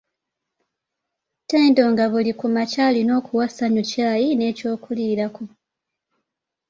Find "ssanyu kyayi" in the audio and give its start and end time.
3.49-4.29